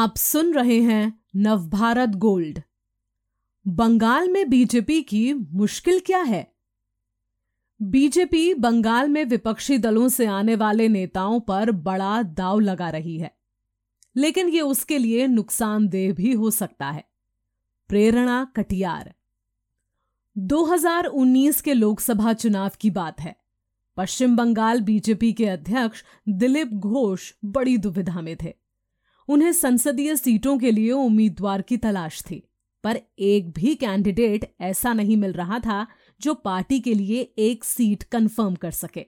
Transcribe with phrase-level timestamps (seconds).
[0.00, 2.62] आप सुन रहे हैं नवभारत गोल्ड।
[3.68, 6.54] बंगाल में बीजेपी की मुश्किल क्या है?
[7.82, 13.36] बीजेपी बंगाल में विपक्षी दलों से आने वाले नेताओं पर बड़ा दाव लगा रही है।
[14.16, 17.04] लेकिन ये उसके लिए नुकसानदेह भी हो सकता है।
[17.88, 19.14] प्रेरणा कटियार।
[20.38, 23.36] 2019 के लोकसभा चुनाव की बात है।
[23.96, 28.69] पश्चिम बंगाल बीजेपी के अध्यक्ष दिलीप घोष बड़ी दुविधा में थे।
[29.30, 32.48] उन्हें संसदीय सीटों के लिए उम्मीदवार की तलाश थी।
[32.84, 35.86] पर एक भी कैंडिडेट ऐसा नहीं मिल रहा था
[36.20, 39.06] जो पार्टी के लिए एक सीट कंफर्म कर सके।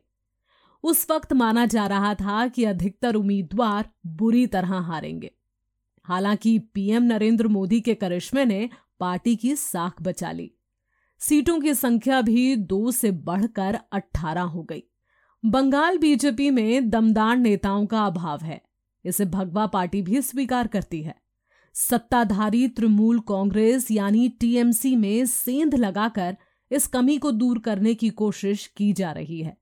[0.82, 5.30] उस वक्त माना जा रहा था कि अधिकतर उम्मीदवार बुरी तरह हारेंगे।
[6.02, 10.52] हालाँकि पीएम नरेंद्र मोदी के करिश्मे ने पार्टी की साख बचा ली।
[11.18, 14.82] सीटों की संख्या भी दो से बढ़कर अट्ठारह हो गई।
[15.44, 18.71] बंगाल बीजेपी में दमदार नेताओं का अभाव है।
[19.04, 21.14] इसे भगवा पार्टी भी स्वीकार करती है।
[21.74, 26.36] सत्ताधारी तृणमूल कांग्रेस यानी टीएमसी में सेंध लगाकर
[26.70, 29.56] इस कमी को दूर करने की कोशिश की जा रही है।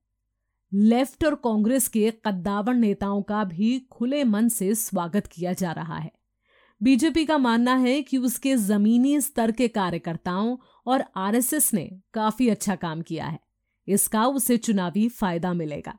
[0.73, 5.97] लेफ़्ट और कांग्रेस के कद्दावर नेताओं का भी खुले मन से स्वागत किया जा रहा
[5.97, 6.11] है।
[6.81, 12.75] बीजेपी का मानना है कि उसके जमीनी स्तर के कार्यकर्ताओं और आरएसएस ने काफ़ी अच्छा
[12.75, 13.39] काम किया है।
[13.87, 15.97] इसका उसे चुनावी फ़ायदा मिलेगा।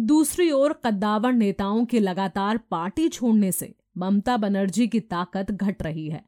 [0.00, 6.08] दूसरी ओर कद्दावर नेताओं के लगातार पार्टी छोड़ने से ममता बनर्जी की ताकत घट रही
[6.08, 6.24] है।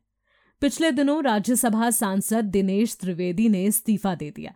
[0.61, 4.55] पिछले दिनों राज्यसभा सांसद दिनेश त्रिवेदी ने इस्तीफा दे दिया।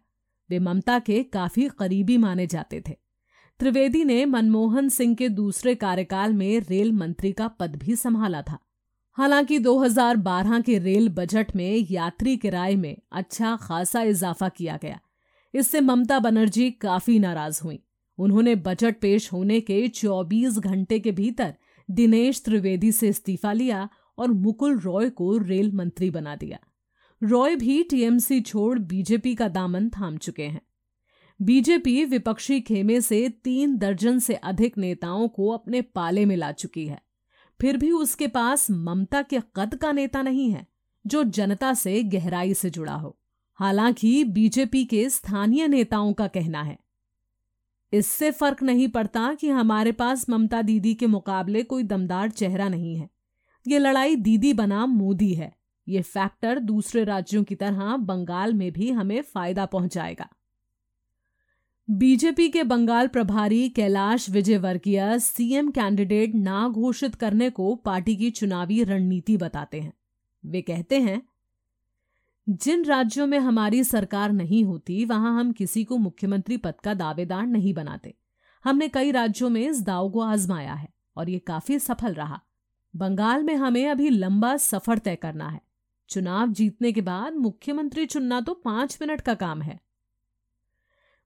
[0.51, 2.97] वे ममता के काफ़ी करीबी माने जाते थे।
[3.59, 8.59] त्रिवेदी ने मनमोहन सिंह के दूसरे कार्यकाल में रेल मंत्री का पद भी संभाला था।
[9.13, 15.01] हालाँकि 2012 के रेल बजट में यात्री किराए में अच्छा खासा इजाफा किया गया।
[15.55, 17.83] इससे ममता बनर्जी काफ़ी नाराज़ हुई।
[18.19, 21.55] उन्होंने बजट पेश होने के 24 घंटे के भीतर
[21.91, 26.59] दिनेश त्रिवेदी से इस्तीफा लिया और मुकुल रॉय को रेल मंत्री बना दिया।
[27.23, 30.63] रॉय भी टीएमसी छोड़ बीजेपी का दामन थाम चुके हैं।
[31.43, 36.87] बीजेपी विपक्षी खेमे से तीन दर्जन से अधिक नेताओं को अपने पाले में ला चुकी
[36.87, 37.03] है।
[37.61, 40.67] फिर भी उसके पास ममता के कद का नेता नहीं है,
[41.07, 43.19] जो जनता से गहराई से जुड़ा हो।
[43.55, 46.79] हालाँकि बीजेपी के स्थानीय नेताओं का कहना है
[47.93, 52.97] इससे फ़र्क नहीं पड़ता कि हमारे पास ममता दीदी के मुकाबले कोई दमदार चेहरा नहीं
[52.97, 53.09] है।
[53.67, 55.53] ये लड़ाई दीदी बनाम मोदी है।
[55.89, 60.29] ये फैक्टर दूसरे राज्यों की तरह बंगाल में भी हमें फ़ायदा पहुंचाएगा।
[61.91, 68.83] बीजेपी के बंगाल प्रभारी कैलाश विजयवर्गीय सीएम कैंडिडेट ना घोषित करने को पार्टी की चुनावी
[68.85, 69.93] रणनीति बताते हैं।
[70.45, 71.23] वे कहते हैं
[72.49, 77.47] जिन राज्यों में हमारी सरकार नहीं होती, वहाँ हम किसी को मुख्यमंत्री पद का दावेदार
[77.47, 78.15] नहीं बनाते।
[78.65, 82.41] हमने कई राज्यों में इस दाव को आजमाया है और ये काफ़ी सफल रहा।
[82.97, 85.61] बंगाल में हमें अभी लंबा सफ़र तय करना है।
[86.09, 89.81] चुनाव जीतने के बाद मुख्यमंत्री चुनना तो पाँच मिनट का काम है।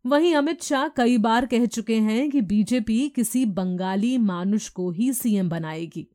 [0.07, 5.13] वहीं अमित शाह कई बार कह चुके हैं कि बीजेपी किसी बंगाली मानुष को ही
[5.13, 6.09] सीएम बनाएगी।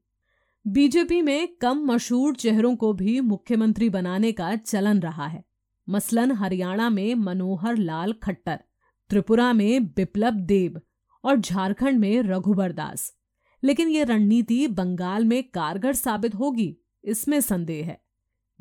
[0.68, 5.46] बीजेपी में कम मशहूर चेहरों को भी मुख्यमंत्री बनाने का चलन रहा है।
[5.90, 8.60] मसलन, हरियाणा में मनोहर लाल खट्टर,
[9.10, 10.82] त्रिपुरा में बिप्लब देव
[11.24, 13.14] और झारखंड में रघुबर दास।
[13.64, 18.02] लेकिन ये रणनीति बंगाल में कारगर साबित होगी, इसमें संदेह है।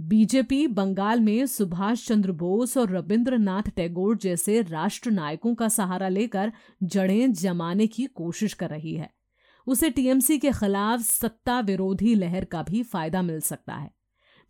[0.00, 6.52] बीजेपी बंगाल में सुभाष चंद्र बोस और रविंद्रनाथ टैगोर जैसे राष्ट्र नायकों का सहारा लेकर
[6.82, 9.23] जड़ें जमाने की कोशिश कर रही है।
[9.66, 13.94] उसे टीएमसी के खिलाफ सत्ता विरोधी लहर का भी फ़ायदा मिल सकता है।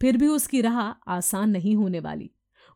[0.01, 0.81] फिर भी उसकी राह
[1.13, 2.31] आसान नहीं होने वाली।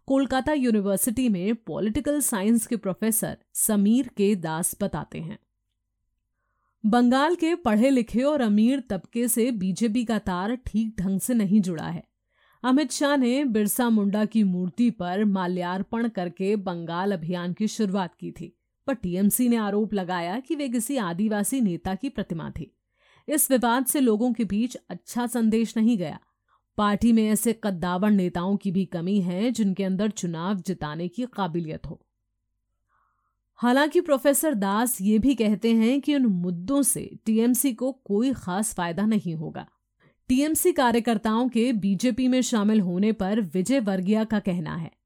[0.06, 5.38] कोलकाता यूनिवर्सिटी में पॉलिटिकल साइंस के प्रोफेसर समीर के दास बताते हैं।
[6.86, 11.60] बंगाल के पढ़े लिखे और अमीर तबके से बीजेपी का तार ठीक ढंग से नहीं
[11.60, 12.04] जुड़ा है।
[12.62, 18.30] अमित शाह ने बिरसा मुंडा की मूर्ति पर माल्यार्पण करके बंगाल अभियान की शुरुआत की
[18.30, 18.57] थी।
[18.88, 22.74] पर टीएमसी ने आरोप लगाया कि वे किसी आदिवासी नेता की प्रतिमा थी।
[23.28, 26.20] इस विवाद से लोगों के बीच अच्छा संदेश नहीं गया।
[26.76, 31.86] पार्टी में ऐसे कद्दावर नेताओं की भी कमी है, जिनके अंदर चुनाव जिताने की काबिलियत
[31.86, 32.06] हो।
[33.56, 38.74] हालाँकि प्रोफेसर दास ये भी कहते हैं कि उन मुद्दों से टीएमसी को कोई खास
[38.74, 39.68] फ़ायदा नहीं होगा।
[40.28, 44.97] टीएमसी कार्यकर्ताओं के बीजेपी में शामिल होने पर विजय वर्गिया का कहना है।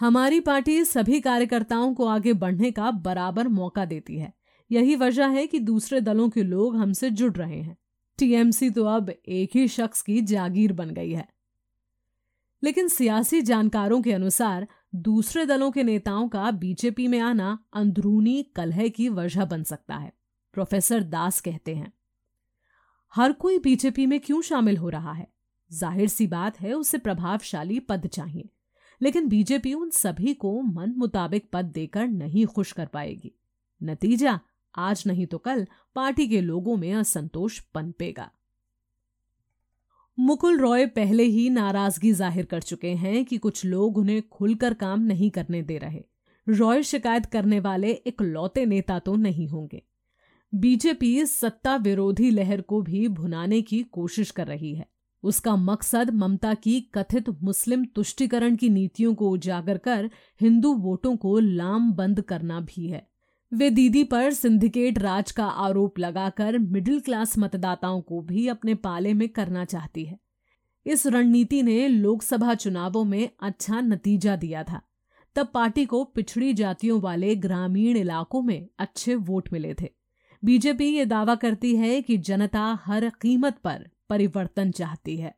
[0.00, 4.32] हमारी पार्टी सभी कार्यकर्ताओं को आगे बढ़ने का बराबर मौका देती है।
[4.70, 7.76] यही वजह है कि दूसरे दलों के लोग हमसे जुड़ रहे हैं।
[8.18, 11.28] टीएमसी तो अब एक ही शख्स की जागीर बन गई है।
[12.62, 18.88] लेकिन सियासी जानकारों के अनुसार दूसरे दलों के नेताओं का बीजेपी में आना अंदरूनी कलह
[18.88, 20.12] की वजह बन सकता है,
[20.54, 21.92] प्रोफेसर दास कहते हैं।
[23.14, 25.26] हर कोई बीजेपी में क्यों शामिल हो रहा है?
[25.70, 28.50] ज़ाहिर सी बात है, उसे प्रभावशाली पद चाहिए।
[29.00, 33.32] लेकिन बीजेपी उन सभी को मन मुताबिक पद देकर नहीं खुश कर पाएगी।
[33.80, 34.38] नतीजा,
[34.74, 38.30] आज नहीं तो कल पार्टी के लोगों में असंतोष पनपेगा
[40.18, 45.00] मुकुल रॉय पहले ही नाराज़गी ज़ाहिर कर चुके हैं कि कुछ लोग उन्हें खुलकर काम
[45.00, 46.02] नहीं करने दे रहे।
[46.46, 49.82] रॉय शिकायत करने वाले एक लौते नेता तो नहीं होंगे।
[50.52, 54.86] बीजेपी सत्ता विरोधी लहर को भी भुनाने की कोशिश कर रही है।
[55.24, 60.10] उसका मकसद ममता की कथित मुस्लिम तुष्टिकरण की नीतियों को उजागर कर
[60.40, 63.08] हिंदू वोटों को लाम बंद करना भी है।
[63.52, 69.14] वे दीदी पर सिंडिकेट राज का आरोप लगाकर मिडिल क्लास मतदाताओं को भी अपने पाले
[69.14, 70.18] में करना चाहती है।
[70.86, 74.82] इस रणनीति ने लोकसभा चुनावों में अच्छा नतीजा दिया था।
[75.36, 79.90] तब पार्टी को पिछड़ी जातियों वाले ग्रामीण इलाकों में अच्छे वोट मिले थे।
[80.44, 85.34] बीजेपी ये दावा करती है कि जनता हर कीमत पर परिवर्तन चाहती है।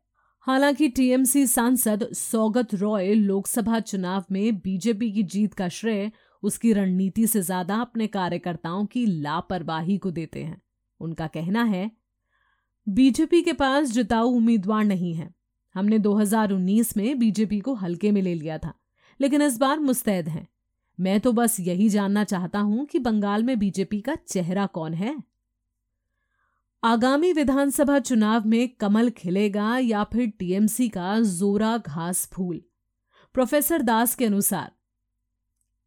[0.47, 6.11] हालाँकि टीएमसी सांसद सौगत रॉय लोकसभा चुनाव में बीजेपी की जीत का श्रेय
[6.43, 10.61] उसकी रणनीति से ज़्यादा अपने कार्यकर्ताओं की लापरवाही को देते हैं।
[11.01, 11.91] उनका कहना है,
[12.87, 15.35] बीजेपी के पास जिताऊ उम्मीदवार नहीं है।
[15.75, 18.73] हमने 2019 में बीजेपी को हल्के में ले लिया था,
[19.21, 20.47] लेकिन इस बार मुस्तैद हैं।
[20.99, 25.17] मैं तो बस यही जानना चाहता हूँ कि बंगाल में बीजेपी का चेहरा कौन है।
[26.83, 32.61] आगामी विधानसभा चुनाव में कमल खिलेगा या फिर टीएमसी का जोरा घास फूल?
[33.35, 34.71] प्रोफेसर दास के अनुसार।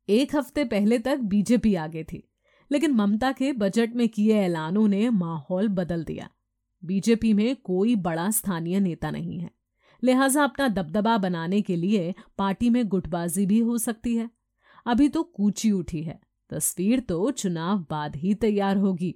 [0.09, 2.24] एक हफ़्ते पहले तक बीजेपी आगे थी,
[2.71, 6.30] लेकिन ममता के बजट में किए ऐलानों ने माहौल बदल दिया।
[6.83, 9.50] बीजेपी में कोई बड़ा स्थानीय नेता नहीं है।
[10.03, 14.30] लिहाजा अपना दबदबा बनाने के लिए पार्टी में गुटबाजी भी हो सकती है।
[14.86, 16.19] अभी तो कूची उठी है।
[16.50, 19.15] तस्वीर तो चुनाव बाद ही तैयार होगी।